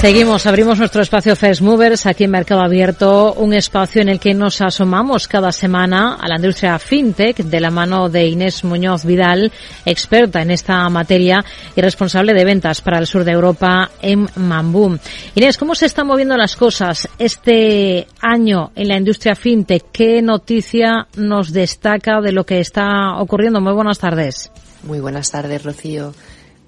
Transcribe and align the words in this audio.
Seguimos, 0.00 0.46
abrimos 0.46 0.78
nuestro 0.78 1.02
espacio 1.02 1.34
First 1.34 1.60
Movers 1.60 2.06
aquí 2.06 2.22
en 2.22 2.30
Mercado 2.30 2.60
Abierto, 2.60 3.34
un 3.34 3.52
espacio 3.52 4.00
en 4.00 4.08
el 4.08 4.20
que 4.20 4.32
nos 4.32 4.60
asomamos 4.60 5.26
cada 5.26 5.50
semana 5.50 6.14
a 6.14 6.28
la 6.28 6.36
industria 6.36 6.78
fintech 6.78 7.38
de 7.38 7.60
la 7.60 7.72
mano 7.72 8.08
de 8.08 8.28
Inés 8.28 8.62
Muñoz 8.62 9.04
Vidal, 9.04 9.50
experta 9.84 10.40
en 10.40 10.52
esta 10.52 10.88
materia 10.88 11.44
y 11.74 11.80
responsable 11.80 12.32
de 12.32 12.44
ventas 12.44 12.80
para 12.80 13.00
el 13.00 13.08
sur 13.08 13.24
de 13.24 13.32
Europa 13.32 13.90
en 14.00 14.28
Mambú. 14.36 14.96
Inés, 15.34 15.58
¿cómo 15.58 15.74
se 15.74 15.86
están 15.86 16.06
moviendo 16.06 16.36
las 16.36 16.54
cosas 16.54 17.08
este 17.18 18.06
año 18.20 18.70
en 18.76 18.86
la 18.86 18.98
industria 18.98 19.34
fintech? 19.34 19.86
¿Qué 19.90 20.22
noticia 20.22 21.08
nos 21.16 21.52
destaca 21.52 22.20
de 22.20 22.30
lo 22.30 22.46
que 22.46 22.60
está 22.60 23.16
ocurriendo? 23.18 23.60
Muy 23.60 23.72
buenas 23.72 23.98
tardes. 23.98 24.52
Muy 24.84 25.00
buenas 25.00 25.28
tardes, 25.32 25.64
Rocío. 25.64 26.14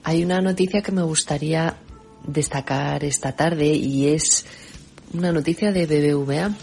Hay 0.03 0.25
una 0.25 0.41
noticia 0.41 0.83
que 0.83 0.91
me 0.91 1.03
gustaría 1.03 1.77
destacar 2.27 3.05
esta 3.05 3.33
tarde 3.33 3.67
y 3.67 4.09
es 4.09 4.45
una 5.13 5.33
noticia 5.33 5.73
de 5.73 5.87
BBVA. 5.87 6.55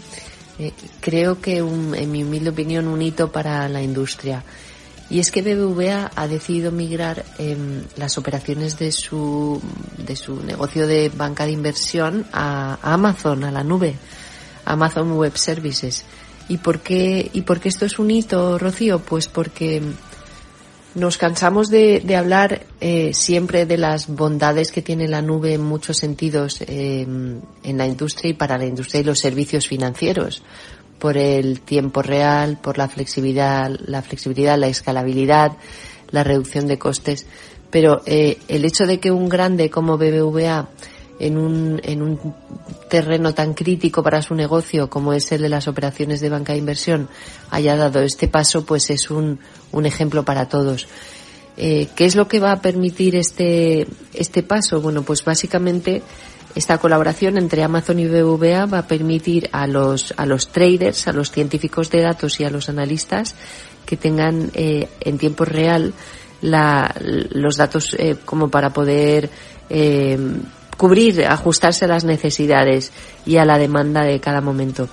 Eh, 0.58 0.72
creo 1.00 1.40
que, 1.40 1.58
en 1.58 2.10
mi 2.10 2.22
humilde 2.22 2.50
opinión, 2.50 2.88
un 2.88 3.00
hito 3.02 3.30
para 3.30 3.68
la 3.68 3.82
industria. 3.82 4.42
Y 5.10 5.20
es 5.20 5.30
que 5.30 5.40
BBVA 5.40 6.10
ha 6.14 6.28
decidido 6.28 6.70
migrar 6.70 7.24
em, 7.38 7.82
las 7.96 8.18
operaciones 8.18 8.78
de 8.78 8.92
su, 8.92 9.60
de 9.96 10.16
su 10.16 10.42
negocio 10.42 10.86
de 10.86 11.08
banca 11.08 11.46
de 11.46 11.52
inversión 11.52 12.26
a, 12.32 12.78
Amazon, 12.82 13.44
a 13.44 13.50
la 13.50 13.64
nube, 13.64 13.94
Amazon 14.66 15.12
Web 15.12 15.38
Services. 15.38 16.04
¿Y 16.48 16.58
por 16.58 16.80
qué, 16.80 17.30
y 17.32 17.42
por 17.42 17.60
qué 17.60 17.70
esto 17.70 17.86
es 17.86 17.98
un 17.98 18.10
hito, 18.10 18.58
Rocío? 18.58 18.98
Pues 18.98 19.28
porque 19.28 19.80
nos 20.98 21.18
cansamos 21.18 21.70
de, 21.70 22.02
hablar 22.16 22.66
eh, 22.80 23.12
siempre 23.14 23.66
de 23.66 23.78
las 23.78 24.08
bondades 24.08 24.72
que 24.72 24.82
tiene 24.82 25.08
la 25.08 25.22
nube 25.22 25.54
en 25.54 25.62
muchos 25.62 25.96
sentidos 25.98 26.60
em, 26.66 27.40
en 27.62 27.78
la 27.78 27.86
industria 27.86 28.30
y 28.30 28.34
para 28.34 28.58
la 28.58 28.66
industria 28.66 29.00
y 29.00 29.04
los 29.04 29.18
servicios 29.18 29.66
financieros, 29.66 30.42
por 30.98 31.16
el 31.16 31.60
tiempo 31.60 32.02
real, 32.02 32.58
por 32.60 32.76
la 32.76 32.88
flexibilidad, 32.88 33.70
la 33.86 34.02
flexibilidad, 34.02 34.58
la 34.58 34.68
escalabilidad, 34.68 35.52
la 36.10 36.24
reducción 36.24 36.66
de 36.66 36.78
costes. 36.78 37.26
Pero 37.70 38.02
eh, 38.06 38.38
el 38.48 38.64
hecho 38.64 38.86
de 38.86 38.98
que 38.98 39.10
un 39.10 39.28
grande 39.28 39.70
como 39.70 39.98
BBVA 39.98 40.68
en 41.18 41.36
un, 41.36 41.80
en 41.82 42.02
un 42.02 42.18
terreno 42.88 43.34
tan 43.34 43.54
crítico 43.54 44.02
para 44.02 44.22
su 44.22 44.34
negocio 44.34 44.88
como 44.88 45.12
es 45.12 45.30
el 45.32 45.42
de 45.42 45.48
las 45.48 45.68
operaciones 45.68 46.20
de 46.20 46.28
banca 46.28 46.52
de 46.52 46.58
inversión 46.58 47.08
haya 47.50 47.76
dado 47.76 48.00
este 48.00 48.28
paso, 48.28 48.64
pues 48.64 48.90
es 48.90 49.10
un, 49.10 49.38
un 49.72 49.86
ejemplo 49.86 50.24
para 50.24 50.48
todos. 50.48 50.86
Eh, 51.56 51.88
¿Qué 51.96 52.04
es 52.04 52.14
lo 52.14 52.28
que 52.28 52.38
va 52.38 52.52
a 52.52 52.62
permitir 52.62 53.16
este, 53.16 53.88
este 54.14 54.42
paso? 54.44 54.80
Bueno, 54.80 55.02
pues 55.02 55.24
básicamente 55.24 56.02
esta 56.54 56.78
colaboración 56.78 57.36
entre 57.36 57.62
Amazon 57.62 57.98
y 57.98 58.06
BBVA 58.06 58.66
va 58.66 58.78
a 58.78 58.86
permitir 58.86 59.48
a 59.52 59.66
los, 59.66 60.14
a 60.16 60.24
los 60.24 60.48
traders, 60.48 61.08
a 61.08 61.12
los 61.12 61.30
científicos 61.30 61.90
de 61.90 62.02
datos 62.02 62.40
y 62.40 62.44
a 62.44 62.50
los 62.50 62.68
analistas 62.68 63.34
que 63.84 63.96
tengan 63.96 64.50
eh, 64.54 64.88
en 65.00 65.18
tiempo 65.18 65.44
real 65.44 65.92
la, 66.40 66.94
los 67.00 67.56
datos 67.56 67.96
eh, 67.98 68.16
como 68.24 68.48
para 68.48 68.70
poder 68.70 69.30
eh, 69.70 70.18
cubrir, 70.78 71.26
ajustarse 71.26 71.84
a 71.84 71.88
las 71.88 72.04
necesidades 72.04 72.92
y 73.26 73.36
a 73.36 73.44
la 73.44 73.58
demanda 73.58 74.02
de 74.04 74.20
cada 74.20 74.40
momento. 74.40 74.88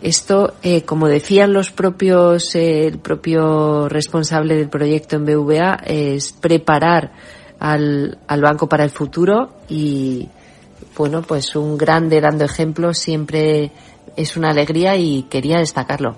Esto, 0.00 0.54
eh, 0.62 0.82
como 0.82 1.08
decían 1.08 1.52
los 1.52 1.70
propios, 1.70 2.54
eh, 2.54 2.86
el 2.86 2.98
propio 2.98 3.88
responsable 3.88 4.54
del 4.54 4.68
proyecto 4.68 5.16
en 5.16 5.24
BVA, 5.26 5.80
es 5.84 6.32
preparar 6.32 7.12
al, 7.58 8.18
al 8.28 8.40
banco 8.40 8.68
para 8.68 8.84
el 8.84 8.90
futuro 8.90 9.56
y, 9.68 10.28
bueno, 10.96 11.22
pues 11.22 11.56
un 11.56 11.76
grande 11.76 12.20
dando 12.20 12.44
ejemplo 12.44 12.94
siempre 12.94 13.72
es 14.16 14.36
una 14.36 14.50
alegría 14.50 14.96
y 14.96 15.24
quería 15.24 15.58
destacarlo. 15.58 16.16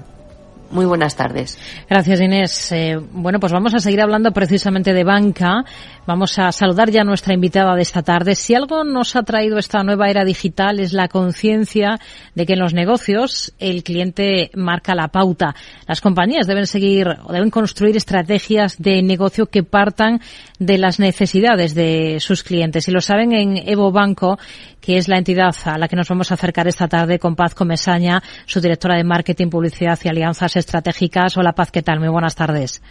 Muy 0.70 0.84
buenas 0.84 1.16
tardes. 1.16 1.58
Gracias, 1.88 2.20
Inés. 2.20 2.72
Eh, 2.72 2.98
bueno, 3.12 3.40
pues 3.40 3.52
vamos 3.52 3.74
a 3.74 3.78
seguir 3.78 4.02
hablando 4.02 4.32
precisamente 4.32 4.92
de 4.92 5.02
banca. 5.02 5.64
Vamos 6.06 6.38
a 6.38 6.52
saludar 6.52 6.90
ya 6.90 7.00
a 7.00 7.04
nuestra 7.04 7.32
invitada 7.32 7.74
de 7.74 7.82
esta 7.82 8.02
tarde. 8.02 8.34
Si 8.34 8.54
algo 8.54 8.84
nos 8.84 9.16
ha 9.16 9.22
traído 9.22 9.58
esta 9.58 9.82
nueva 9.82 10.10
era 10.10 10.26
digital 10.26 10.78
es 10.78 10.92
la 10.92 11.08
conciencia 11.08 11.98
de 12.34 12.44
que 12.44 12.52
en 12.52 12.58
los 12.58 12.74
negocios 12.74 13.54
el 13.58 13.82
cliente 13.82 14.50
marca 14.54 14.94
la 14.94 15.08
pauta. 15.08 15.54
Las 15.86 16.02
compañías 16.02 16.46
deben 16.46 16.66
seguir 16.66 17.08
o 17.24 17.32
deben 17.32 17.50
construir 17.50 17.96
estrategias 17.96 18.76
de 18.78 19.02
negocio 19.02 19.46
que 19.46 19.62
partan 19.62 20.20
de 20.58 20.76
las 20.76 20.98
necesidades 20.98 21.74
de 21.74 22.18
sus 22.20 22.42
clientes. 22.42 22.88
Y 22.88 22.90
lo 22.90 23.00
saben 23.00 23.32
en 23.32 23.56
Evo 23.68 23.90
Banco, 23.90 24.38
que 24.80 24.96
es 24.96 25.08
la 25.08 25.18
entidad 25.18 25.54
a 25.64 25.78
la 25.78 25.88
que 25.88 25.96
nos 25.96 26.08
vamos 26.08 26.30
a 26.30 26.34
acercar 26.34 26.68
esta 26.68 26.88
tarde 26.88 27.18
con 27.18 27.36
Paz 27.36 27.54
Comesaña, 27.54 28.22
su 28.46 28.60
directora 28.60 28.96
de 28.96 29.04
Marketing, 29.04 29.48
Publicidad 29.48 29.98
y 30.02 30.08
Alianzas 30.08 30.56
Estratégicas. 30.58 31.36
Hola 31.36 31.52
Paz, 31.52 31.70
¿qué 31.70 31.82
tal? 31.82 32.00
Muy 32.00 32.08
buenas 32.08 32.34
tardes. 32.34 32.82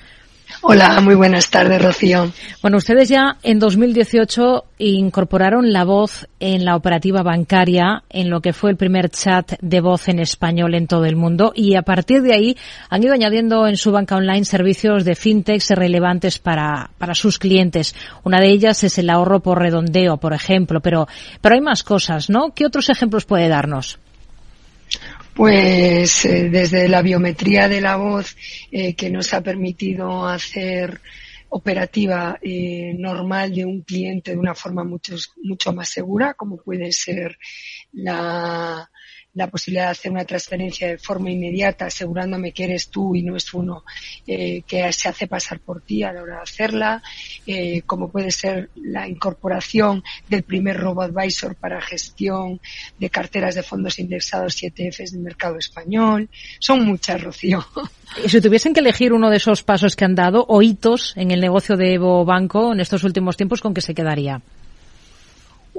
Hola, 0.61 1.00
muy 1.01 1.16
buenas 1.16 1.50
tardes, 1.50 1.81
Rocío. 1.81 2.31
Bueno, 2.61 2.78
ustedes 2.78 3.09
ya 3.09 3.38
en 3.44 3.59
2018 3.59 4.63
incorporaron 4.79 5.72
la 5.72 5.83
voz 5.83 6.27
en 6.39 6.66
la 6.66 6.75
operativa 6.75 7.22
bancaria, 7.22 8.03
en 8.09 8.29
lo 8.29 8.41
que 8.41 8.53
fue 8.53 8.72
el 8.72 8.77
primer 8.77 9.09
chat 9.09 9.53
de 9.61 9.81
voz 9.81 10.07
en 10.07 10.19
español 10.19 10.73
en 10.73 10.88
todo 10.88 11.06
el 11.06 11.16
mundo, 11.16 11.51
y 11.53 11.75
a 11.75 11.81
partir 11.81 12.22
de 12.22 12.33
ahí 12.33 12.57
han 12.89 13.03
ido 13.03 13.13
añadiendo 13.13 13.67
en 13.67 13.77
su 13.77 13.91
banca 13.91 14.16
online 14.16 14.45
servicios 14.45 15.06
de 15.06 15.16
fintech 15.16 15.61
relevantes 15.69 16.39
para, 16.39 16.91
para 16.97 17.13
sus 17.13 17.39
clientes. 17.39 17.94
Una 18.23 18.39
de 18.39 18.50
ellas 18.50 18.83
es 18.83 18.97
el 18.97 19.09
ahorro 19.09 19.41
por 19.41 19.59
redondeo, 19.59 20.17
por 20.17 20.33
ejemplo, 20.33 20.79
pero, 20.81 21.07
pero 21.41 21.56
hay 21.56 21.61
más 21.61 21.83
cosas, 21.83 22.29
¿no? 22.29 22.53
¿Qué 22.56 22.66
otros 22.66 22.89
ejemplos 22.89 23.25
puede 23.25 23.50
darnos? 23.50 24.00
Pues 25.37 26.25
eh, 26.25 26.49
desde 26.49 26.89
la 26.89 27.03
biometría 27.03 27.69
de 27.69 27.79
la 27.79 27.95
voz 27.95 28.35
eh, 28.71 28.95
que 28.95 29.11
nos 29.11 29.35
ha 29.35 29.41
permitido 29.41 30.27
hacer 30.27 30.99
operativa 31.49 32.39
eh, 32.41 32.95
normal 32.97 33.53
de 33.53 33.63
un 33.63 33.81
cliente 33.81 34.31
de 34.31 34.37
una 34.37 34.55
forma 34.55 34.83
mucho, 34.83 35.15
mucho 35.43 35.71
más 35.73 35.89
segura, 35.89 36.33
como 36.33 36.57
puede 36.57 36.91
ser 36.91 37.37
la, 37.93 38.89
la 39.37 39.47
posibilidad 39.47 39.85
de 39.85 39.91
hacer 39.91 40.11
una 40.11 40.25
transferencia 40.25 40.87
de 40.87 40.97
forma 40.97 41.29
inmediata, 41.29 41.85
asegurándome 41.85 42.51
que 42.51 42.63
eres 42.63 42.89
tú 42.89 43.15
y 43.15 43.21
no 43.21 43.35
es 43.35 43.53
uno 43.53 43.83
eh, 44.25 44.63
que 44.65 44.91
se 44.91 45.09
hace 45.09 45.27
pasar 45.27 45.59
por 45.59 45.81
ti 45.81 46.01
a 46.01 46.11
la 46.11 46.23
hora 46.23 46.35
de 46.37 46.41
hacerla, 46.41 47.03
eh, 47.45 47.83
como 47.85 48.09
puede 48.09 48.31
ser 48.31 48.71
la 48.75 49.07
incorporación 49.07 50.03
del 50.27 50.41
primer 50.41 50.77
robo 50.77 51.03
advisor 51.03 51.55
para 51.55 51.79
gestión 51.79 52.59
de 52.97 53.09
carteras 53.11 53.53
de 53.53 53.61
fondos 53.61 53.99
indexados 53.99 54.63
y 54.63 54.67
ETFs 54.67 55.11
del 55.11 55.21
mercado 55.21 55.57
español. 55.59 56.29
Son 56.59 56.83
muchas, 56.83 57.21
Rocío. 57.21 57.65
Y 58.23 58.29
si 58.29 58.39
tuviesen 58.39 58.73
que 58.73 58.79
elegir 58.79 59.11
uno 59.11 59.29
de 59.29 59.35
esos 59.35 59.63
pasos 59.63 59.97
que 59.97 60.05
han 60.05 60.15
dado 60.15 60.45
o 60.47 60.61
hitos 60.61 61.13
en 61.17 61.29
el 61.31 61.41
negocio 61.41 61.75
de 61.75 61.95
Evo 61.95 62.23
Banco 62.23 62.71
en 62.71 62.79
estos 62.79 63.03
últimos 63.03 63.35
tiempos, 63.35 63.59
¿con 63.59 63.73
qué 63.73 63.81
se 63.81 63.93
quedaría? 63.93 64.41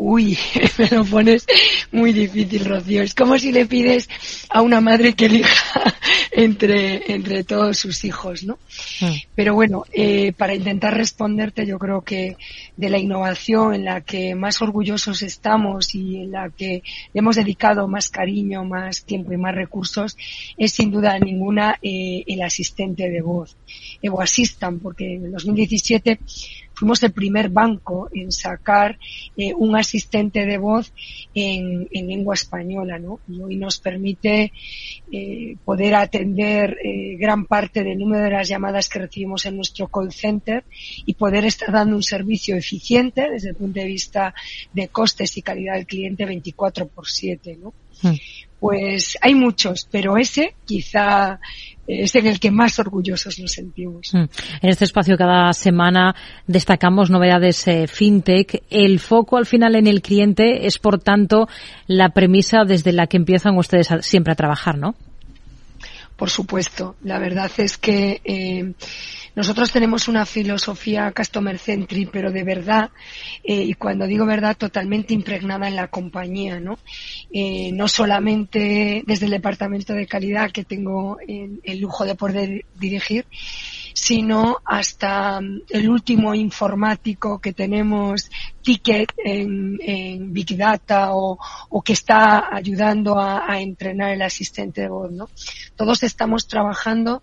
Uy, 0.00 0.38
me 0.78 0.88
lo 0.90 1.04
pones 1.04 1.44
muy 1.90 2.12
difícil, 2.12 2.64
Rocío. 2.64 3.02
Es 3.02 3.16
como 3.16 3.36
si 3.36 3.50
le 3.50 3.66
pides 3.66 4.08
a 4.48 4.62
una 4.62 4.80
madre 4.80 5.14
que 5.14 5.26
elija 5.26 5.92
entre, 6.30 7.12
entre 7.12 7.42
todos 7.42 7.78
sus 7.78 8.04
hijos, 8.04 8.44
¿no? 8.44 8.60
Mm. 9.00 9.14
Pero 9.34 9.54
bueno, 9.54 9.84
eh, 9.92 10.32
para 10.34 10.54
intentar 10.54 10.96
responderte, 10.96 11.66
yo 11.66 11.80
creo 11.80 12.02
que 12.02 12.36
de 12.76 12.90
la 12.90 12.98
innovación 12.98 13.74
en 13.74 13.84
la 13.86 14.02
que 14.02 14.36
más 14.36 14.62
orgullosos 14.62 15.22
estamos 15.22 15.92
y 15.96 16.18
en 16.18 16.30
la 16.30 16.48
que 16.50 16.84
hemos 17.12 17.34
dedicado 17.34 17.88
más 17.88 18.08
cariño, 18.08 18.64
más 18.64 19.02
tiempo 19.02 19.32
y 19.32 19.36
más 19.36 19.56
recursos, 19.56 20.16
es 20.56 20.70
sin 20.70 20.92
duda 20.92 21.18
ninguna 21.18 21.76
eh, 21.82 22.22
el 22.24 22.40
asistente 22.42 23.10
de 23.10 23.20
voz, 23.20 23.56
Evo 24.00 24.20
Assistant, 24.22 24.80
porque 24.80 25.16
en 25.16 25.24
el 25.24 25.32
2017 25.32 26.20
fuimos 26.78 27.02
el 27.02 27.12
primer 27.12 27.48
banco 27.48 28.08
en 28.12 28.30
sacar 28.30 28.98
eh, 29.36 29.52
un 29.52 29.76
asistente 29.76 30.46
de 30.46 30.58
voz 30.58 30.92
en, 31.34 31.88
lengua 31.90 32.34
española, 32.34 32.98
¿no? 32.98 33.18
Y 33.28 33.40
hoy 33.40 33.56
nos 33.56 33.78
permite 33.78 34.52
eh, 35.10 35.56
poder 35.64 35.96
atender 35.96 36.76
eh, 36.84 37.16
gran 37.18 37.46
parte 37.46 37.82
del 37.82 37.98
número 37.98 38.24
de 38.24 38.30
las 38.30 38.48
llamadas 38.48 38.88
que 38.88 39.00
recibimos 39.00 39.44
en 39.46 39.56
nuestro 39.56 39.88
call 39.88 40.12
center 40.12 40.64
y 41.04 41.14
poder 41.14 41.44
estar 41.44 41.72
dando 41.72 41.96
un 41.96 42.02
servicio 42.02 42.56
eficiente 42.56 43.28
desde 43.28 43.50
el 43.50 43.56
punto 43.56 43.80
de 43.80 43.86
vista 43.86 44.32
de 44.72 44.88
costes 44.88 45.36
y 45.36 45.42
calidad 45.42 45.74
del 45.74 45.86
cliente 45.86 46.24
24 46.24 46.86
por 46.86 47.08
7, 47.08 47.58
¿no? 47.60 47.74
Hmm. 48.02 48.14
Pues 48.60 49.16
hay 49.20 49.34
muchos, 49.34 49.88
pero 49.90 50.16
ese 50.16 50.54
quizá 50.64 51.38
es 51.86 52.14
en 52.16 52.26
el 52.26 52.38
que 52.38 52.50
más 52.50 52.78
orgullosos 52.78 53.38
nos 53.38 53.52
sentimos. 53.52 54.10
Hmm. 54.12 54.26
En 54.60 54.70
este 54.70 54.84
espacio 54.84 55.16
cada 55.16 55.52
semana 55.52 56.14
destacamos 56.46 57.10
novedades 57.10 57.66
eh, 57.66 57.86
fintech. 57.86 58.62
El 58.68 58.98
foco 59.00 59.38
al 59.38 59.46
final 59.46 59.74
en 59.74 59.86
el 59.86 60.02
cliente 60.02 60.66
es, 60.66 60.78
por 60.78 61.00
tanto, 61.00 61.48
la 61.86 62.10
premisa 62.10 62.64
desde 62.66 62.92
la 62.92 63.06
que 63.06 63.16
empiezan 63.16 63.56
ustedes 63.56 63.88
siempre 64.02 64.32
a 64.32 64.36
trabajar, 64.36 64.76
¿no? 64.76 64.94
Por 66.18 66.30
supuesto. 66.30 66.96
La 67.04 67.20
verdad 67.20 67.48
es 67.58 67.78
que 67.78 68.20
eh, 68.24 68.72
nosotros 69.36 69.70
tenemos 69.70 70.08
una 70.08 70.26
filosofía 70.26 71.12
customer 71.12 71.56
centric, 71.58 72.10
pero 72.10 72.32
de 72.32 72.42
verdad, 72.42 72.90
eh, 73.44 73.62
y 73.62 73.74
cuando 73.74 74.04
digo 74.04 74.26
verdad, 74.26 74.56
totalmente 74.56 75.14
impregnada 75.14 75.68
en 75.68 75.76
la 75.76 75.86
compañía, 75.86 76.58
¿no? 76.58 76.76
Eh, 77.32 77.70
no 77.72 77.86
solamente 77.86 79.04
desde 79.06 79.26
el 79.26 79.30
departamento 79.30 79.94
de 79.94 80.08
calidad 80.08 80.50
que 80.50 80.64
tengo 80.64 81.18
el 81.28 81.78
lujo 81.78 82.04
de 82.04 82.16
poder 82.16 82.64
dirigir, 82.74 83.24
sino 83.98 84.58
hasta 84.64 85.40
mm, 85.40 85.62
el 85.70 85.90
último 85.90 86.34
informático 86.34 87.40
que 87.40 87.52
tenemos 87.52 88.30
ticket 88.62 89.12
en, 89.16 90.32
Big 90.32 90.56
Data 90.56 91.10
o, 91.12 91.36
que 91.82 91.94
está 91.94 92.54
ayudando 92.54 93.18
a, 93.18 93.60
entrenar 93.60 94.10
el 94.10 94.22
asistente 94.22 94.82
de 94.82 94.88
voz, 94.88 95.10
¿no? 95.10 95.28
Todos 95.74 96.02
estamos 96.02 96.46
trabajando 96.46 97.22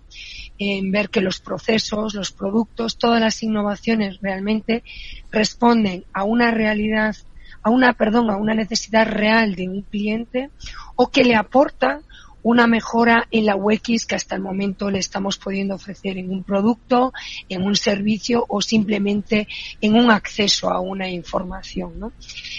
en 0.57 0.91
ver 0.91 1.09
que 1.09 1.21
los 1.21 1.39
procesos, 1.39 2.13
los 2.13 2.31
productos, 2.31 2.97
todas 2.97 3.21
las 3.21 3.41
innovaciones 3.41 4.19
realmente 4.21 4.83
responden 5.31 6.03
a 6.13 6.23
una 6.23 6.51
realidad, 6.51 7.15
a 7.63 7.69
una, 7.69 7.93
perdón, 7.93 8.29
a 8.29 8.37
una 8.37 8.53
necesidad 8.53 9.07
real 9.07 9.55
de 9.55 9.69
un 9.69 9.81
cliente 9.81 10.49
o 10.95 11.09
que 11.09 11.23
le 11.23 11.35
aportan 11.35 12.01
una 12.45 12.67
mejora 12.67 13.27
en 13.31 13.47
la 13.47 13.55
UX 13.55 14.05
que 14.05 14.13
hasta 14.13 14.35
el 14.35 14.41
momento 14.41 14.91
le 14.91 14.99
estamos 14.99 15.37
pudiendo 15.37 15.73
ofrecer 15.73 16.19
en 16.19 16.29
un 16.29 16.43
producto, 16.43 17.11
en 17.49 17.63
un 17.63 17.75
servicio 17.75 18.45
o 18.47 18.61
simplemente 18.61 19.47
en 19.81 19.95
un 19.95 20.11
acceso 20.11 20.69
a 20.69 20.79
una 20.79 21.09
información. 21.09 21.99
¿no? 21.99 22.11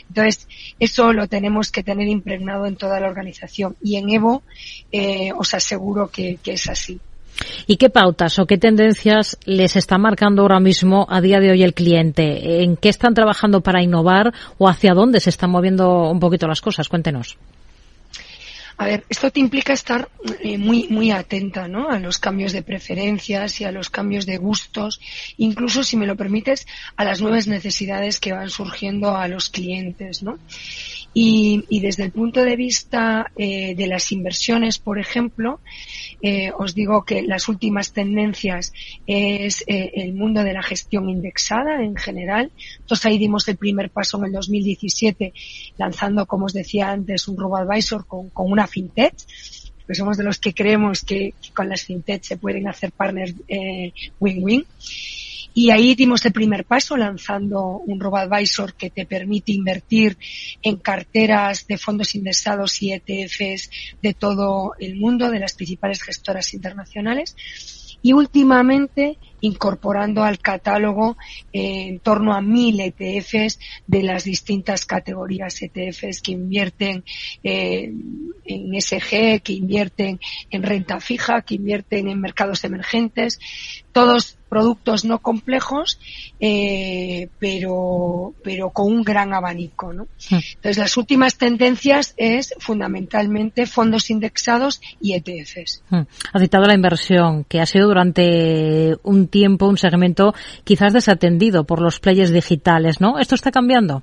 Entonces, 0.09 0.49
eso 0.81 1.13
lo 1.13 1.29
tenemos 1.29 1.71
que 1.71 1.85
tener 1.85 2.09
impregnado 2.09 2.67
en 2.67 2.75
toda 2.75 2.99
la 2.99 3.07
organización 3.07 3.77
y 3.81 3.95
en 3.95 4.11
Evo 4.11 4.43
eh, 4.91 5.31
os 5.39 5.55
aseguro 5.55 6.09
que, 6.09 6.41
que 6.43 6.55
es 6.55 6.69
así. 6.69 6.99
¿Y 7.69 7.77
qué 7.77 7.89
pautas 7.89 8.41
o 8.41 8.47
qué 8.47 8.59
tendencias 8.59 9.39
les 9.45 9.77
está 9.77 9.99
marcando 9.99 10.43
ahora 10.43 10.59
mismo 10.59 11.07
a 11.09 11.21
día 11.21 11.39
de 11.39 11.53
hoy 11.53 11.63
el 11.63 11.75
cliente? 11.75 12.65
¿En 12.65 12.77
qué 12.77 12.89
están 12.89 13.15
trabajando 13.15 13.61
para 13.61 13.85
innovar 13.85 14.35
o 14.59 14.69
hacia 14.69 14.95
dónde 14.95 15.21
se 15.21 15.31
están 15.31 15.51
moviendo 15.51 16.11
un 16.11 16.19
poquito 16.19 16.49
las 16.49 16.61
cosas? 16.61 16.89
Cuéntenos. 16.89 17.39
A 18.79 18.85
ver, 18.85 19.05
esto 19.09 19.31
te 19.31 19.41
implica 19.41 19.73
estar 19.73 20.11
eh, 20.41 20.59
muy, 20.59 20.89
muy 20.89 21.11
atenta, 21.11 21.67
¿no? 21.67 21.89
A 21.89 21.99
los 21.99 22.19
cambios 22.19 22.53
de 22.53 22.63
preferencias 22.63 23.61
y 23.61 23.65
a 23.65 23.73
los 23.73 23.89
cambios 23.89 24.27
de 24.27 24.37
gustos, 24.37 25.01
incluso, 25.39 25.83
si 25.83 25.97
me 25.97 26.07
lo 26.07 26.15
permites, 26.15 26.67
a 26.97 27.05
las 27.05 27.23
nuevas 27.23 27.47
necesidades 27.47 28.21
que 28.21 28.33
van 28.33 28.51
surgiendo 28.51 29.17
a 29.17 29.29
los 29.29 29.49
clientes, 29.49 30.23
¿no? 30.23 30.39
Y, 31.15 31.65
y 31.69 31.81
desde 31.81 32.05
el 32.05 32.11
punto 32.11 32.45
de 32.45 32.57
vista 32.57 33.31
eh, 33.37 33.75
de 33.75 33.87
las 33.87 34.13
inversiones, 34.13 34.79
por 34.79 34.99
ejemplo, 34.99 35.61
eh, 36.21 36.53
os 36.59 36.75
digo 36.75 37.05
que 37.05 37.23
las 37.23 37.49
últimas 37.49 37.93
tendencias 37.93 38.73
es 39.07 39.65
eh, 39.67 39.93
el 39.95 40.13
mundo 40.13 40.45
de 40.45 40.53
la 40.53 40.63
gestión 40.63 41.09
indexada 41.09 41.83
en 41.83 41.97
general. 41.97 42.51
Entonces 42.81 43.07
ahí 43.07 43.19
dimos 43.19 43.49
el 43.49 43.57
primer 43.57 43.91
paso 43.91 44.19
en 44.19 44.27
el 44.27 44.33
2017 44.33 45.33
lanzando, 45.79 46.27
como 46.27 46.47
os 46.47 46.53
decía 46.53 46.91
antes, 46.91 47.29
un 47.29 47.39
RoboAdvisor 47.39 48.07
con, 48.07 48.29
con 48.31 48.51
una 48.51 48.67
fintech 48.67 49.15
pues 49.87 49.99
somos 49.99 50.17
de 50.17 50.25
los 50.25 50.39
que 50.39 50.53
creemos 50.53 51.03
que, 51.03 51.35
con 51.55 51.69
las 51.69 51.85
fintech 51.85 52.23
se 52.25 52.37
pueden 52.37 52.67
hacer 52.67 52.91
partners 52.91 53.35
eh, 53.47 53.93
win-win. 54.19 54.67
Y 55.59 55.71
ahí 55.71 55.95
dimos 55.95 56.23
el 56.27 56.35
primer 56.35 56.67
paso 56.67 56.99
lanzando 56.99 57.79
un 57.79 57.99
RoboAdvisor 57.99 58.75
que 58.75 58.91
te 58.91 59.07
permite 59.07 59.53
invertir 59.53 60.19
en 60.61 60.77
carteras 60.77 61.67
de 61.67 61.79
fondos 61.79 62.15
indexados 62.15 62.83
y 62.83 62.93
ETFs 62.93 63.71
de 64.03 64.13
todo 64.13 64.75
el 64.79 64.97
mundo, 64.97 65.31
de 65.31 65.39
las 65.39 65.55
principales 65.55 66.03
gestoras 66.03 66.53
internacionales. 66.53 67.35
Y 68.03 68.13
últimamente 68.13 69.17
incorporando 69.47 70.23
al 70.23 70.39
catálogo 70.39 71.17
eh, 71.53 71.89
en 71.89 71.99
torno 72.01 72.35
a 72.35 72.41
mil 72.41 72.81
ETFs 72.81 73.59
de 73.87 74.03
las 74.03 74.25
distintas 74.25 74.85
categorías 74.87 75.61
ETFs 75.63 76.21
que 76.21 76.33
invierten 76.33 77.05
eh, 77.43 77.93
en 78.45 78.81
SG, 78.81 79.41
que 79.43 79.53
invierten 79.53 80.21
en 80.51 80.63
renta 80.63 81.01
fija, 81.01 81.43
que 81.43 81.55
invierten 81.55 82.09
en 82.09 82.21
mercados 82.21 82.65
emergentes, 82.65 83.39
todos 83.93 84.37
productos 84.49 85.05
no 85.05 85.19
complejos, 85.19 85.99
eh, 86.39 87.29
pero, 87.39 88.35
pero 88.45 88.71
con 88.71 88.93
un 88.93 89.03
gran 89.03 89.35
abanico. 89.35 89.93
¿no? 89.93 90.07
Entonces, 90.31 90.79
las 90.79 90.97
últimas 90.97 91.37
tendencias 91.37 92.15
es 92.17 92.55
fundamentalmente 92.59 93.67
fondos 93.67 94.11
indexados 94.11 94.81
y 95.01 95.15
ETFs. 95.15 95.83
Ha 95.91 96.39
citado 96.39 96.67
la 96.67 96.75
inversión, 96.75 97.45
que 97.45 97.61
ha 97.61 97.67
sido 97.67 97.89
durante 97.89 98.97
un 99.03 99.29
tiempo 99.29 99.36
un 99.45 99.79
segmento 99.79 100.35
quizás 100.65 100.93
desatendido 100.93 101.65
por 101.65 101.81
los 101.81 102.01
players 102.01 102.31
digitales, 102.33 103.01
¿no? 103.01 103.19
¿Esto 103.19 103.35
está 103.35 103.51
cambiando? 103.51 104.03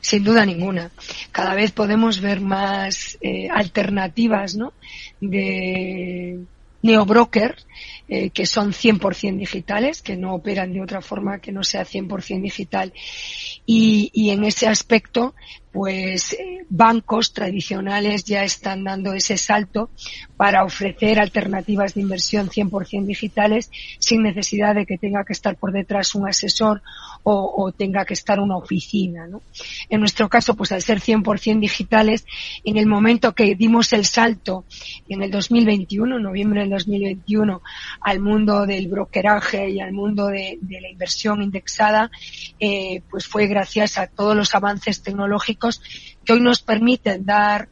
Sin 0.00 0.22
duda 0.24 0.46
ninguna. 0.46 0.90
Cada 1.32 1.54
vez 1.54 1.72
podemos 1.72 2.20
ver 2.20 2.40
más 2.40 3.18
eh, 3.20 3.48
alternativas, 3.50 4.54
¿no? 4.54 4.72
De 5.20 6.38
neobrokers 6.82 7.66
eh, 8.08 8.30
que 8.30 8.46
son 8.46 8.72
100% 8.72 9.36
digitales, 9.36 10.00
que 10.00 10.16
no 10.16 10.34
operan 10.34 10.72
de 10.72 10.80
otra 10.80 11.02
forma 11.02 11.40
que 11.40 11.52
no 11.52 11.62
sea 11.64 11.84
100% 11.84 12.40
digital. 12.40 12.92
Y, 13.66 14.10
y 14.14 14.30
en 14.30 14.44
ese 14.44 14.66
aspecto, 14.66 15.34
pues 15.78 16.32
eh, 16.32 16.66
bancos 16.68 17.32
tradicionales 17.32 18.24
ya 18.24 18.42
están 18.42 18.82
dando 18.82 19.12
ese 19.12 19.36
salto 19.36 19.90
para 20.36 20.64
ofrecer 20.64 21.20
alternativas 21.20 21.94
de 21.94 22.00
inversión 22.00 22.48
100% 22.48 23.06
digitales 23.06 23.70
sin 24.00 24.24
necesidad 24.24 24.74
de 24.74 24.86
que 24.86 24.98
tenga 24.98 25.24
que 25.24 25.34
estar 25.34 25.54
por 25.54 25.70
detrás 25.70 26.16
un 26.16 26.28
asesor 26.28 26.82
o, 27.30 27.72
tenga 27.76 28.06
que 28.06 28.14
estar 28.14 28.40
una 28.40 28.56
oficina. 28.56 29.28
En 29.90 30.00
nuestro 30.00 30.30
caso, 30.30 30.54
pues 30.54 30.72
al 30.72 30.80
ser 30.80 30.98
100% 30.98 31.60
digitales, 31.60 32.24
en 32.64 32.78
el 32.78 32.86
momento 32.86 33.34
que 33.34 33.54
dimos 33.54 33.92
el 33.92 34.06
salto 34.06 34.64
en 35.10 35.22
el 35.22 35.30
2021, 35.30 36.18
noviembre 36.18 36.60
del 36.62 36.70
2021, 36.70 37.60
al 38.00 38.20
mundo 38.20 38.64
del 38.64 38.88
brokeraje 38.88 39.68
y 39.68 39.80
al 39.80 39.92
mundo 39.92 40.28
de, 40.28 40.58
de 40.62 40.80
la 40.80 40.88
inversión 40.88 41.42
indexada, 41.42 42.10
eh, 42.58 43.02
pues 43.10 43.26
fue 43.26 43.46
gracias 43.46 43.98
a 43.98 44.06
todos 44.06 44.34
los 44.34 44.54
avances 44.54 45.02
tecnológicos 45.02 45.67
que 46.24 46.32
hoy 46.32 46.40
nos 46.40 46.60
permiten 46.60 47.24
dar 47.24 47.68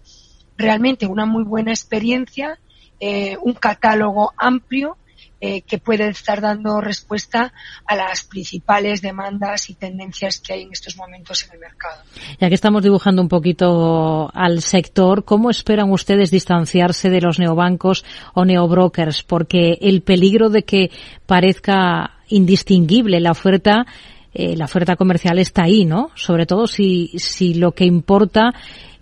realmente 0.57 1.07
una 1.07 1.27
muy 1.27 1.45
buena 1.45 1.71
experiencia, 1.71 2.59
eh, 3.01 3.37
un 3.43 3.55
catálogo 3.55 4.33
amplio 4.37 4.97
eh, 5.39 5.61
que 5.61 5.77
puede 5.77 6.09
estar 6.09 6.41
dando 6.41 6.81
respuesta 6.81 7.53
a 7.87 7.95
las 7.95 8.25
principales 8.25 9.03
demandas 9.03 9.69
y 9.69 9.75
tendencias 9.75 10.41
que 10.41 10.55
hay 10.55 10.63
en 10.63 10.73
estos 10.73 10.97
momentos 10.97 11.45
en 11.45 11.53
el 11.53 11.59
mercado. 11.59 12.03
Ya 12.41 12.49
que 12.49 12.55
estamos 12.55 12.83
dibujando 12.83 13.21
un 13.21 13.29
poquito 13.29 14.31
al 14.33 14.63
sector, 14.63 15.27
¿cómo 15.27 15.51
esperan 15.51 15.91
ustedes 15.93 16.31
distanciarse 16.31 17.11
de 17.11 17.21
los 17.21 17.39
neobancos 17.39 18.03
o 18.33 18.47
neobrokers? 18.47 19.25
Porque 19.25 19.77
el 19.83 20.01
peligro 20.01 20.49
de 20.49 20.65
que 20.65 20.91
parezca 21.27 22.13
indistinguible 22.29 23.21
la 23.21 23.33
oferta 23.33 23.85
eh, 24.39 24.55
la 24.55 24.67
oferta 24.67 24.97
comercial 24.97 25.39
está 25.39 25.63
ahí, 25.63 25.87
¿no? 25.87 26.11
Sobre 26.15 26.45
todo 26.45 26.67
si, 26.67 27.11
si 27.17 27.55
lo 27.55 27.73
que 27.73 27.87
importa 27.87 28.53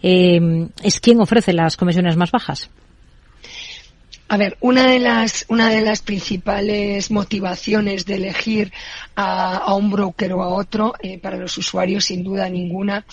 eh, 0.00 0.68
es 0.82 1.00
quién 1.00 1.20
ofrece 1.20 1.52
las 1.52 1.76
comisiones 1.76 2.16
más 2.16 2.30
bajas. 2.30 2.70
A 4.28 4.36
ver, 4.36 4.56
una 4.60 4.86
de 4.86 5.00
las, 5.00 5.44
una 5.48 5.70
de 5.70 5.82
las 5.82 6.02
principales 6.02 7.10
motivaciones 7.10 8.06
de 8.06 8.14
elegir 8.14 8.72
a, 9.16 9.74
un 9.74 9.90
broker 9.90 10.32
o 10.34 10.42
a 10.42 10.48
otro 10.48 10.94
eh, 11.02 11.18
para 11.18 11.36
los 11.36 11.58
usuarios, 11.58 12.06
sin 12.06 12.22
duda 12.22 12.48
ninguna, 12.48 13.04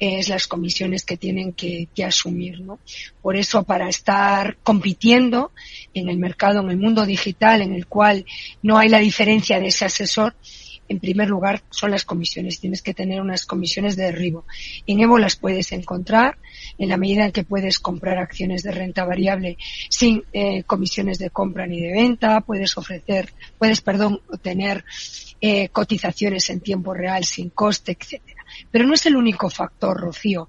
es 0.00 0.28
las 0.28 0.46
comisiones 0.46 1.04
que 1.04 1.16
tienen 1.16 1.52
que, 1.52 1.88
que, 1.94 2.04
asumir, 2.04 2.60
¿no? 2.60 2.80
Por 3.22 3.36
eso, 3.36 3.62
para 3.62 3.88
estar 3.88 4.58
compitiendo 4.62 5.52
en 5.94 6.08
el 6.08 6.18
mercado, 6.18 6.60
en 6.60 6.70
el 6.70 6.76
mundo 6.76 7.06
digital, 7.06 7.62
en 7.62 7.72
el 7.72 7.86
cual 7.86 8.26
no 8.62 8.78
hay 8.78 8.88
la 8.88 8.98
diferencia 8.98 9.60
de 9.60 9.68
ese 9.68 9.86
asesor, 9.86 10.34
en 10.88 11.00
primer 11.00 11.28
lugar, 11.28 11.62
son 11.70 11.90
las 11.90 12.04
comisiones. 12.04 12.60
Tienes 12.60 12.82
que 12.82 12.94
tener 12.94 13.20
unas 13.20 13.44
comisiones 13.46 13.96
de 13.96 14.04
derribo. 14.04 14.44
En 14.86 15.00
Evo 15.00 15.18
las 15.18 15.36
puedes 15.36 15.72
encontrar 15.72 16.38
en 16.78 16.88
la 16.88 16.96
medida 16.96 17.26
en 17.26 17.32
que 17.32 17.44
puedes 17.44 17.78
comprar 17.78 18.18
acciones 18.18 18.62
de 18.62 18.72
renta 18.72 19.04
variable 19.04 19.58
sin 19.88 20.24
eh, 20.32 20.62
comisiones 20.64 21.18
de 21.18 21.30
compra 21.30 21.66
ni 21.66 21.80
de 21.80 21.92
venta. 21.92 22.40
Puedes 22.40 22.76
ofrecer, 22.78 23.32
puedes, 23.58 23.80
perdón, 23.80 24.20
obtener 24.28 24.84
eh, 25.40 25.68
cotizaciones 25.68 26.48
en 26.50 26.60
tiempo 26.60 26.94
real 26.94 27.24
sin 27.24 27.50
coste, 27.50 27.96
etcétera. 27.98 28.37
Pero 28.70 28.86
no 28.86 28.94
es 28.94 29.06
el 29.06 29.16
único 29.16 29.50
factor, 29.50 29.98
Rocío. 29.98 30.48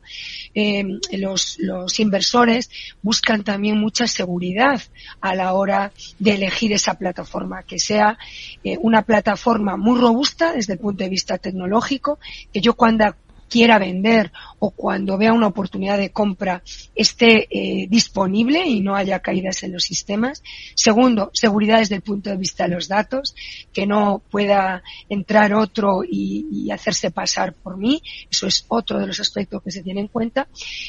Eh, 0.53 0.83
los, 1.13 1.57
los 1.59 1.99
inversores 1.99 2.69
buscan 3.01 3.43
también 3.43 3.79
mucha 3.79 4.07
seguridad 4.07 4.81
a 5.21 5.35
la 5.35 5.53
hora 5.53 5.91
de 6.17 6.35
elegir 6.35 6.73
esa 6.73 6.95
plataforma, 6.95 7.63
que 7.63 7.79
sea 7.79 8.17
eh, 8.63 8.77
una 8.81 9.03
plataforma 9.03 9.77
muy 9.77 9.99
robusta 9.99 10.53
desde 10.53 10.73
el 10.73 10.79
punto 10.79 11.03
de 11.03 11.09
vista 11.09 11.37
tecnológico, 11.37 12.19
que 12.53 12.61
yo 12.61 12.73
cuando 12.73 13.15
quiera 13.49 13.79
vender 13.79 14.31
o 14.59 14.71
cuando 14.71 15.17
vea 15.17 15.33
una 15.33 15.47
oportunidad 15.47 15.97
de 15.97 16.11
compra 16.11 16.61
esté 16.95 17.47
eh, 17.49 17.87
disponible 17.89 18.65
y 18.65 18.81
no 18.81 18.95
haya 18.95 19.19
caídas 19.19 19.63
en 19.63 19.73
los 19.73 19.83
sistemas. 19.83 20.43
Segundo, 20.75 21.31
seguridad 21.33 21.79
desde 21.79 21.95
el 21.95 22.01
punto 22.01 22.29
de 22.29 22.37
vista 22.37 22.65
de 22.65 22.75
los 22.75 22.87
datos, 22.87 23.35
que 23.73 23.87
no 23.87 24.21
pueda 24.29 24.83
entrar 25.07 25.53
otro 25.53 26.03
y, 26.03 26.47
y 26.51 26.71
hacerse 26.71 27.11
pasar 27.11 27.53
por 27.53 27.77
mí. 27.77 28.01
Eso 28.29 28.47
es 28.47 28.65
otro 28.67 28.99
de 28.99 29.07
los 29.07 29.19
aspectos 29.19 29.63
que 29.63 29.71
se 29.71 29.83
tiene 29.83 30.01
en 30.01 30.07
cuenta. 30.07 30.47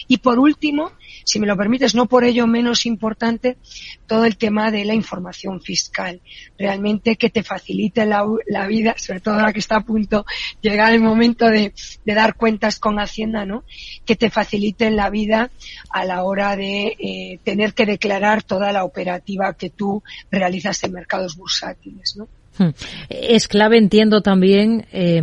Y 0.09 0.19
por 0.19 0.39
último, 0.39 0.93
si 1.25 1.39
me 1.41 1.47
lo 1.47 1.57
permites, 1.57 1.95
no 1.95 2.07
por 2.07 2.25
ello 2.25 2.47
menos 2.47 2.87
importante, 2.87 3.57
todo 4.07 4.25
el 4.25 4.37
tema 4.37 4.71
de 4.71 4.85
la 4.85 4.95
información 4.95 5.61
fiscal. 5.61 6.21
Realmente 6.59 7.17
que 7.17 7.31
te 7.31 7.43
facilite 7.43 8.05
la, 8.05 8.25
la 8.49 8.67
vida, 8.67 8.95
sobre 8.99 9.21
todo 9.21 9.35
ahora 9.35 9.53
que 9.53 9.61
está 9.61 9.77
a 9.77 9.85
punto 9.85 10.27
llegar 10.61 10.93
el 10.93 11.01
momento 11.01 11.47
de, 11.47 11.73
de 12.05 12.15
dar 12.15 12.35
cuentas 12.51 12.81
con 12.81 12.99
Hacienda, 12.99 13.47
¿no? 13.47 13.63
Que 14.05 14.17
te 14.17 14.29
faciliten 14.29 14.97
la 14.97 15.09
vida 15.09 15.53
a 15.89 16.05
la 16.05 16.25
hora 16.25 16.57
de 16.57 16.97
eh, 16.99 17.39
tener 17.45 17.75
que 17.75 17.87
declarar 17.87 18.43
toda 18.43 18.73
la 18.73 18.83
operativa 18.83 19.55
que 19.55 19.71
tú 19.71 20.03
realizas 20.33 20.83
en 20.83 20.93
mercados 20.93 21.37
bursátiles, 21.37 22.17
¿no? 22.17 22.27
Hmm. 22.59 22.71
Es 23.09 23.49
clave, 23.49 23.79
entiendo 23.79 24.21
también, 24.23 24.87
eh, 24.93 25.23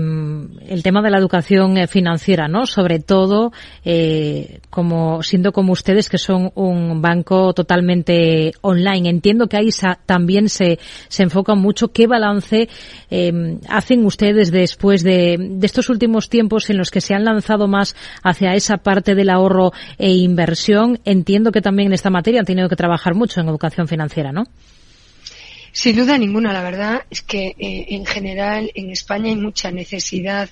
el 0.68 0.82
tema 0.82 1.02
de 1.02 1.10
la 1.10 1.18
educación 1.18 1.78
eh, 1.78 1.88
financiera, 1.88 2.48
¿no? 2.48 2.66
Sobre 2.66 3.00
todo, 3.00 3.52
eh, 3.84 4.60
como 4.70 5.22
siendo 5.24 5.52
como 5.52 5.74
ustedes 5.74 6.10
que 6.10 6.18
son 6.18 6.52
un 6.56 7.02
banco 7.02 7.54
totalmente 7.54 8.54
online. 8.62 9.10
Entiendo 9.10 9.48
que 9.48 9.58
ahí 9.58 9.70
también 10.06 10.50
se, 10.50 10.80
se 11.10 11.24
enfoca 11.24 11.54
mucho. 11.56 11.90
¿Qué 11.90 12.08
balance 12.08 12.70
eh, 13.12 13.58
hacen 13.70 14.06
ustedes 14.06 14.52
después 14.52 15.04
de, 15.04 15.38
de 15.38 15.66
estos 15.66 15.90
últimos 15.90 16.30
tiempos 16.30 16.70
en 16.70 16.78
los 16.78 16.92
que 16.92 17.02
se 17.02 17.14
han 17.14 17.26
lanzado 17.26 17.68
más 17.68 17.96
hacia 18.24 18.54
esa 18.54 18.78
parte 18.78 19.16
del 19.16 19.30
ahorro 19.30 19.74
e 19.98 20.12
inversión? 20.12 21.00
Entiendo 21.06 21.52
que 21.52 21.62
también 21.62 21.88
en 21.88 21.94
esta 21.94 22.10
materia 22.10 22.40
han 22.40 22.46
tenido 22.46 22.70
que 22.70 22.76
trabajar 22.76 23.16
mucho 23.16 23.42
en 23.42 23.50
educación 23.50 23.88
financiera, 23.88 24.32
¿no? 24.32 24.46
Sin 25.80 25.96
duda 25.96 26.18
ninguna, 26.18 26.54
la 26.54 26.64
verdad 26.64 27.06
es 27.08 27.22
que 27.22 27.50
eh, 27.50 27.86
en 27.90 28.04
general 28.04 28.72
en 28.74 28.90
España 28.90 29.30
hay 29.30 29.36
mucha 29.36 29.70
necesidad 29.70 30.50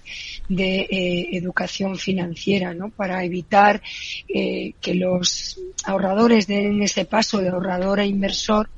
de 0.48 0.82
eh, 0.82 1.29
educación 1.32 1.98
financiera, 1.98 2.75
¿no? 2.75 2.91
Para 2.91 3.24
evitar 3.24 3.82
eh, 4.29 4.74
que 4.79 4.94
los 4.94 5.60
ahorradores 5.84 6.46
den 6.46 6.79
ese 6.84 7.05
paso 7.05 7.39
de 7.39 7.50
ahorrador 7.50 8.01
a 8.01 8.05
inversor 8.05 8.70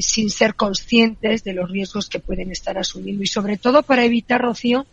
sin 0.00 0.30
ser 0.30 0.54
conscientes 0.54 1.42
de 1.42 1.54
los 1.54 1.68
riesgos 1.68 2.08
que 2.08 2.20
pueden 2.20 2.52
estar 2.52 2.78
asumiendo 2.78 3.24
y 3.24 3.26
sobre 3.26 3.56
todo 3.56 3.82
para 3.82 4.04
evitar, 4.04 4.42
Rocío, 4.42 4.86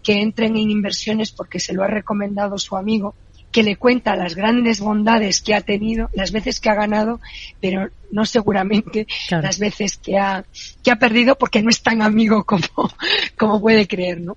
que 0.00 0.22
entren 0.22 0.56
en 0.56 0.70
inversiones 0.70 1.32
porque 1.32 1.58
se 1.58 1.72
lo 1.72 1.82
ha 1.82 1.88
recomendado 1.88 2.56
su 2.56 2.76
amigo 2.76 3.16
que 3.50 3.62
le 3.62 3.76
cuenta 3.76 4.16
las 4.16 4.34
grandes 4.34 4.80
bondades 4.80 5.40
que 5.40 5.54
ha 5.54 5.62
tenido, 5.62 6.10
las 6.12 6.32
veces 6.32 6.60
que 6.60 6.68
ha 6.68 6.74
ganado, 6.74 7.20
pero 7.60 7.88
no 8.10 8.24
seguramente 8.24 9.06
claro. 9.28 9.46
las 9.46 9.58
veces 9.58 9.96
que 9.96 10.18
ha, 10.18 10.44
que 10.82 10.90
ha 10.90 10.96
perdido 10.96 11.36
porque 11.36 11.62
no 11.62 11.70
es 11.70 11.82
tan 11.82 12.02
amigo 12.02 12.44
como, 12.44 12.66
como 13.38 13.60
puede 13.60 13.86
creer, 13.86 14.20
¿no? 14.20 14.36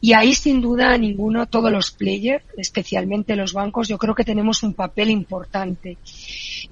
Y 0.00 0.12
ahí 0.12 0.34
sin 0.34 0.60
duda 0.60 0.96
ninguno, 0.98 1.46
todos 1.46 1.70
los 1.70 1.90
players, 1.92 2.44
especialmente 2.56 3.36
los 3.36 3.52
bancos, 3.52 3.88
yo 3.88 3.98
creo 3.98 4.14
que 4.14 4.24
tenemos 4.24 4.62
un 4.62 4.74
papel 4.74 5.10
importante. 5.10 5.98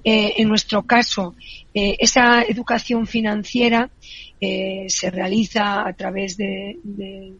Eh, 0.03 0.33
en 0.37 0.47
nuestro 0.47 0.83
caso, 0.83 1.35
eh, 1.73 1.95
esa 1.99 2.41
educación 2.43 3.07
financiera 3.07 3.89
eh, 4.43 4.87
se 4.89 5.11
realiza 5.11 5.87
a 5.87 5.93
través 5.93 6.35
de, 6.35 6.79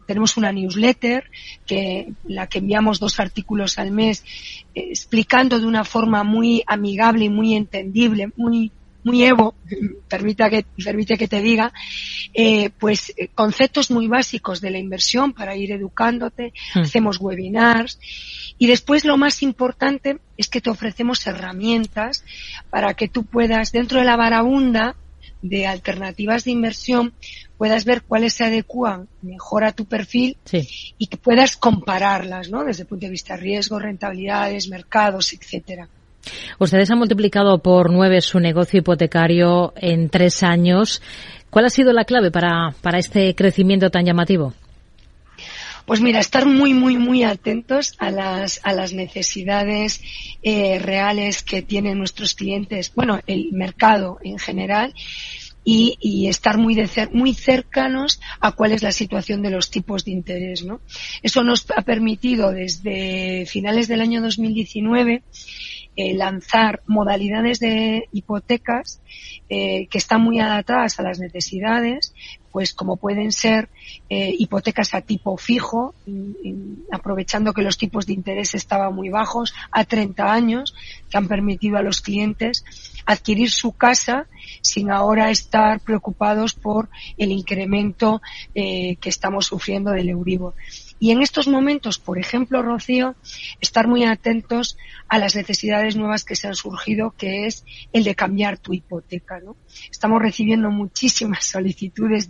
tenemos 0.06 0.36
una 0.36 0.52
newsletter 0.52 1.24
que 1.66 2.12
la 2.22 2.46
que 2.46 2.58
enviamos 2.58 3.00
dos 3.00 3.18
artículos 3.18 3.76
al 3.80 3.90
mes 3.90 4.24
eh, 4.72 4.86
explicando 4.90 5.58
de 5.58 5.66
una 5.66 5.82
forma 5.82 6.22
muy 6.22 6.62
amigable 6.64 7.24
y 7.24 7.28
muy 7.28 7.56
entendible, 7.56 8.30
muy 8.36 8.70
muy 9.04 9.24
Evo, 9.24 9.54
permita 10.08 10.48
que, 10.50 10.64
permite 10.84 11.16
que 11.16 11.28
te 11.28 11.40
diga, 11.40 11.72
eh, 12.34 12.70
pues 12.78 13.12
conceptos 13.34 13.90
muy 13.90 14.06
básicos 14.06 14.60
de 14.60 14.70
la 14.70 14.78
inversión 14.78 15.32
para 15.32 15.56
ir 15.56 15.72
educándote, 15.72 16.52
mm. 16.74 16.80
hacemos 16.80 17.18
webinars 17.20 17.98
y 18.58 18.66
después 18.66 19.04
lo 19.04 19.16
más 19.16 19.42
importante 19.42 20.18
es 20.36 20.48
que 20.48 20.60
te 20.60 20.70
ofrecemos 20.70 21.26
herramientas 21.26 22.24
para 22.70 22.94
que 22.94 23.08
tú 23.08 23.24
puedas, 23.24 23.72
dentro 23.72 23.98
de 23.98 24.04
la 24.04 24.16
barabunda, 24.16 24.96
de 25.42 25.66
alternativas 25.66 26.44
de 26.44 26.52
inversión 26.52 27.12
puedas 27.58 27.84
ver 27.84 28.02
cuáles 28.02 28.34
se 28.34 28.44
adecuan 28.44 29.08
mejor 29.22 29.64
a 29.64 29.72
tu 29.72 29.84
perfil 29.84 30.36
sí. 30.44 30.68
y 30.98 31.08
que 31.08 31.16
puedas 31.16 31.56
compararlas, 31.56 32.48
¿no? 32.48 32.64
Desde 32.64 32.82
el 32.82 32.88
punto 32.88 33.06
de 33.06 33.10
vista 33.10 33.34
de 33.34 33.42
riesgo, 33.42 33.78
rentabilidades, 33.78 34.68
mercados, 34.68 35.32
etcétera. 35.32 35.88
Ustedes 36.58 36.90
han 36.90 36.98
multiplicado 36.98 37.58
por 37.58 37.90
nueve 37.90 38.20
su 38.20 38.38
negocio 38.40 38.78
hipotecario 38.78 39.72
en 39.76 40.08
tres 40.08 40.42
años. 40.42 41.02
¿Cuál 41.50 41.66
ha 41.66 41.70
sido 41.70 41.92
la 41.92 42.04
clave 42.04 42.30
para, 42.30 42.74
para 42.80 42.98
este 42.98 43.34
crecimiento 43.34 43.90
tan 43.90 44.06
llamativo? 44.06 44.54
Pues 45.84 46.00
mira, 46.00 46.20
estar 46.20 46.46
muy, 46.46 46.74
muy, 46.74 46.96
muy 46.96 47.24
atentos 47.24 47.94
a 47.98 48.10
las, 48.10 48.60
a 48.62 48.72
las 48.72 48.92
necesidades 48.92 50.00
eh, 50.42 50.78
reales 50.78 51.42
que 51.42 51.62
tienen 51.62 51.98
nuestros 51.98 52.34
clientes, 52.34 52.92
bueno, 52.94 53.20
el 53.26 53.52
mercado 53.52 54.18
en 54.22 54.38
general. 54.38 54.94
Y, 55.64 55.96
y, 56.00 56.26
estar 56.26 56.58
muy, 56.58 56.74
de 56.74 56.88
cer 56.88 57.10
muy 57.12 57.34
cercanos 57.34 58.20
a 58.40 58.50
cuál 58.50 58.72
es 58.72 58.82
la 58.82 58.90
situación 58.90 59.42
de 59.42 59.50
los 59.50 59.70
tipos 59.70 60.04
de 60.04 60.10
interés, 60.10 60.64
¿no? 60.64 60.80
Eso 61.22 61.44
nos 61.44 61.70
ha 61.76 61.82
permitido 61.82 62.50
desde 62.50 63.46
finales 63.46 63.86
del 63.86 64.00
año 64.00 64.20
2019 64.22 65.22
eh, 65.96 66.14
lanzar 66.14 66.82
modalidades 66.86 67.58
de 67.60 68.08
hipotecas 68.12 69.02
eh, 69.48 69.88
que 69.88 69.98
están 69.98 70.22
muy 70.22 70.40
adaptadas 70.40 70.98
a 70.98 71.02
las 71.02 71.18
necesidades, 71.18 72.14
pues 72.52 72.74
como 72.74 72.96
pueden 72.96 73.32
ser 73.32 73.70
eh, 74.08 74.34
hipotecas 74.38 74.94
a 74.94 75.00
tipo 75.00 75.36
fijo, 75.38 75.94
aprovechando 76.92 77.52
que 77.52 77.62
los 77.62 77.78
tipos 77.78 78.06
de 78.06 78.12
interés 78.12 78.54
estaban 78.54 78.94
muy 78.94 79.08
bajos, 79.08 79.54
a 79.70 79.84
30 79.84 80.32
años, 80.32 80.74
que 81.10 81.16
han 81.16 81.28
permitido 81.28 81.78
a 81.78 81.82
los 81.82 82.00
clientes 82.00 82.64
adquirir 83.06 83.50
su 83.50 83.72
casa 83.72 84.26
sin 84.60 84.90
ahora 84.90 85.30
estar 85.30 85.80
preocupados 85.80 86.54
por 86.54 86.88
el 87.16 87.32
incremento 87.32 88.20
eh, 88.54 88.96
que 88.96 89.08
estamos 89.08 89.46
sufriendo 89.46 89.90
del 89.90 90.10
Euribor. 90.10 90.54
Y 91.02 91.10
en 91.10 91.20
estos 91.20 91.48
momentos, 91.48 91.98
por 91.98 92.16
ejemplo, 92.16 92.62
Rocío, 92.62 93.16
estar 93.60 93.88
muy 93.88 94.04
atentos 94.04 94.78
a 95.08 95.18
las 95.18 95.34
necesidades 95.34 95.96
nuevas 95.96 96.24
que 96.24 96.36
se 96.36 96.46
han 96.46 96.54
surgido, 96.54 97.12
que 97.18 97.46
es 97.46 97.64
el 97.92 98.04
de 98.04 98.14
cambiar 98.14 98.58
tu 98.58 98.72
hipoteca. 98.72 99.40
¿no? 99.40 99.56
Estamos 99.90 100.22
recibiendo 100.22 100.70
muchísimas 100.70 101.44
solicitudes 101.50 102.28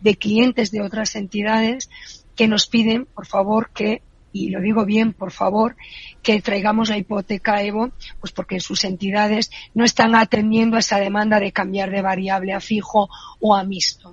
de 0.00 0.16
clientes 0.16 0.70
de 0.70 0.82
otras 0.82 1.16
entidades 1.16 1.90
que 2.36 2.48
nos 2.48 2.66
piden, 2.66 3.06
por 3.06 3.26
favor, 3.26 3.70
que 3.72 4.02
y 4.34 4.50
lo 4.50 4.60
digo 4.60 4.84
bien, 4.84 5.12
por 5.12 5.30
favor, 5.30 5.76
que 6.20 6.42
traigamos 6.42 6.88
la 6.88 6.98
hipoteca 6.98 7.62
Evo, 7.62 7.92
pues 8.18 8.32
porque 8.32 8.58
sus 8.58 8.82
entidades 8.82 9.52
no 9.74 9.84
están 9.84 10.16
atendiendo 10.16 10.76
a 10.76 10.80
esa 10.80 10.98
demanda 10.98 11.38
de 11.38 11.52
cambiar 11.52 11.92
de 11.92 12.02
variable 12.02 12.52
a 12.52 12.60
fijo 12.60 13.08
o 13.38 13.54
a 13.54 13.62
mixto. 13.62 14.12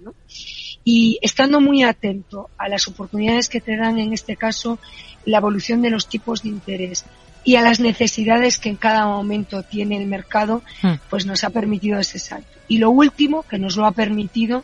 Y 0.83 1.17
estando 1.23 1.59
muy 1.59 1.81
atento 1.81 2.51
a 2.59 2.69
las 2.69 2.87
oportunidades 2.87 3.49
que 3.49 3.61
te 3.61 3.75
dan, 3.75 3.97
en 3.97 4.13
este 4.13 4.37
caso, 4.37 4.77
la 5.25 5.39
evolución 5.39 5.81
de 5.81 5.89
los 5.89 6.07
tipos 6.07 6.43
de 6.43 6.49
interés 6.49 7.03
y 7.43 7.55
a 7.55 7.61
las 7.61 7.79
necesidades 7.79 8.57
que 8.59 8.69
en 8.69 8.75
cada 8.75 9.05
momento 9.05 9.63
tiene 9.63 9.97
el 9.97 10.05
mercado, 10.05 10.61
pues 11.09 11.25
nos 11.25 11.43
ha 11.43 11.49
permitido 11.49 11.99
ese 11.99 12.19
salto. 12.19 12.59
Y 12.67 12.77
lo 12.77 12.91
último 12.91 13.43
que 13.43 13.57
nos 13.57 13.75
lo 13.77 13.85
ha 13.85 13.91
permitido 13.91 14.63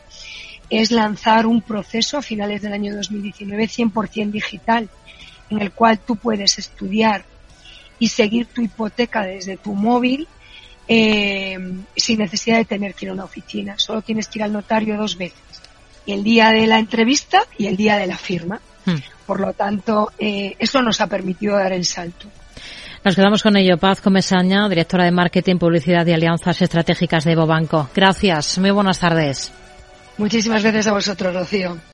es 0.69 0.91
lanzar 0.91 1.47
un 1.47 1.61
proceso 1.61 2.17
a 2.17 2.21
finales 2.21 2.61
del 2.61 2.73
año 2.73 2.95
2019 2.95 3.67
100% 3.67 4.31
digital 4.31 4.89
en 5.49 5.61
el 5.61 5.71
cual 5.71 5.99
tú 5.99 6.15
puedes 6.17 6.59
estudiar 6.59 7.23
y 7.99 8.09
seguir 8.09 8.47
tu 8.47 8.61
hipoteca 8.61 9.23
desde 9.23 9.57
tu 9.57 9.73
móvil 9.73 10.27
eh, 10.87 11.57
sin 11.95 12.19
necesidad 12.19 12.57
de 12.57 12.65
tener 12.65 12.93
que 12.93 13.05
ir 13.05 13.09
a 13.09 13.13
una 13.13 13.23
oficina. 13.23 13.77
Solo 13.77 14.01
tienes 14.01 14.27
que 14.27 14.39
ir 14.39 14.43
al 14.43 14.53
notario 14.53 14.97
dos 14.97 15.17
veces. 15.17 15.39
El 16.05 16.23
día 16.23 16.51
de 16.51 16.67
la 16.67 16.79
entrevista 16.79 17.43
y 17.57 17.67
el 17.67 17.75
día 17.75 17.97
de 17.97 18.07
la 18.07 18.17
firma. 18.17 18.61
Hmm. 18.85 18.95
Por 19.25 19.41
lo 19.41 19.51
tanto, 19.53 20.11
eh, 20.17 20.55
eso 20.59 20.81
nos 20.81 21.01
ha 21.01 21.07
permitido 21.07 21.57
dar 21.57 21.73
el 21.73 21.85
salto. 21.85 22.27
Nos 23.03 23.15
quedamos 23.15 23.43
con 23.43 23.55
ello. 23.55 23.77
Paz 23.77 24.01
Comesaña, 24.01 24.67
directora 24.67 25.05
de 25.05 25.11
Marketing, 25.11 25.57
Publicidad 25.57 26.05
y 26.05 26.13
Alianzas 26.13 26.61
Estratégicas 26.61 27.23
de 27.23 27.35
Bobanco. 27.35 27.89
Gracias. 27.95 28.57
Muy 28.57 28.71
buenas 28.71 28.99
tardes. 28.99 29.51
Muchísimas 30.17 30.63
gracias 30.63 30.87
a 30.87 30.93
vosotros, 30.93 31.33
Rocío. 31.33 31.77